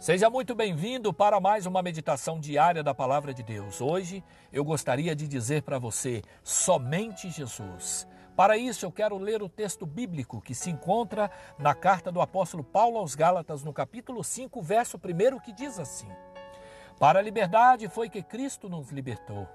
[0.00, 3.82] Seja muito bem-vindo para mais uma meditação diária da Palavra de Deus.
[3.82, 8.08] Hoje eu gostaria de dizer para você: somente Jesus.
[8.34, 12.64] Para isso, eu quero ler o texto bíblico que se encontra na carta do apóstolo
[12.64, 16.08] Paulo aos Gálatas, no capítulo 5, verso 1, que diz assim:
[16.98, 19.46] Para a liberdade foi que Cristo nos libertou.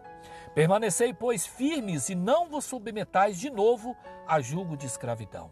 [0.53, 5.49] Permanecei, pois, firmes e não vos submetais de novo a julgo de escravidão.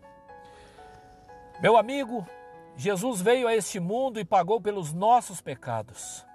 [1.59, 2.27] Meu amigo,
[2.75, 6.25] Jesus veio a este mundo e pagou pelos nossos pecados.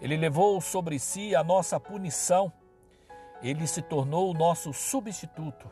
[0.00, 2.52] Ele levou sobre si a nossa punição.
[3.42, 5.70] Ele se tornou o nosso substituto.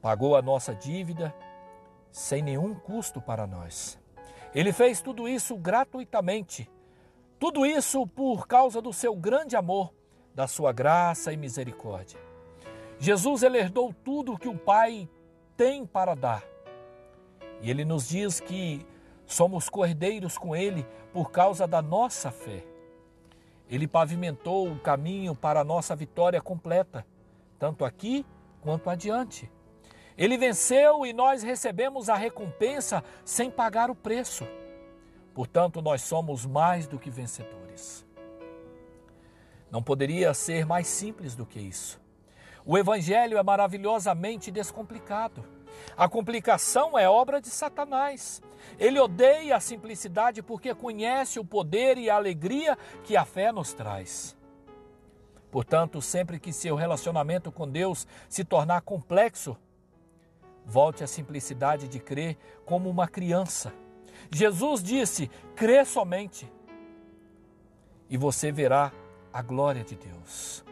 [0.00, 1.34] Pagou a nossa dívida
[2.10, 3.98] sem nenhum custo para nós.
[4.54, 6.70] Ele fez tudo isso gratuitamente.
[7.38, 9.92] Tudo isso por causa do seu grande amor,
[10.34, 12.18] da sua graça e misericórdia.
[12.98, 15.08] Jesus ele herdou tudo que o Pai
[15.56, 16.55] tem para dar
[17.60, 18.86] e ele nos diz que
[19.26, 22.64] somos cordeiros com ele por causa da nossa fé.
[23.68, 27.04] Ele pavimentou o caminho para a nossa vitória completa,
[27.58, 28.24] tanto aqui
[28.60, 29.50] quanto adiante.
[30.16, 34.46] Ele venceu e nós recebemos a recompensa sem pagar o preço.
[35.34, 38.06] Portanto, nós somos mais do que vencedores.
[39.70, 42.00] Não poderia ser mais simples do que isso.
[42.64, 45.44] O Evangelho é maravilhosamente descomplicado.
[45.96, 48.42] A complicação é obra de Satanás.
[48.78, 53.72] Ele odeia a simplicidade porque conhece o poder e a alegria que a fé nos
[53.72, 54.36] traz.
[55.50, 59.56] Portanto, sempre que seu relacionamento com Deus se tornar complexo,
[60.66, 62.36] volte à simplicidade de crer
[62.66, 63.72] como uma criança.
[64.30, 66.52] Jesus disse: crê somente,
[68.10, 68.92] e você verá
[69.32, 70.65] a glória de Deus.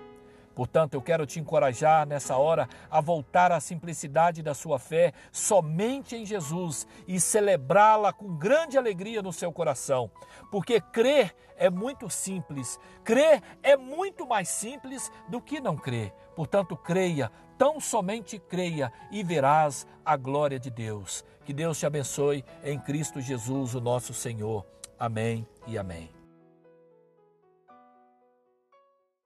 [0.55, 6.15] Portanto, eu quero te encorajar nessa hora a voltar à simplicidade da sua fé somente
[6.15, 10.11] em Jesus e celebrá-la com grande alegria no seu coração.
[10.51, 16.13] Porque crer é muito simples, crer é muito mais simples do que não crer.
[16.35, 21.25] Portanto, creia, tão somente creia e verás a glória de Deus.
[21.45, 24.65] Que Deus te abençoe em Cristo Jesus, o nosso Senhor.
[24.99, 26.24] Amém e amém.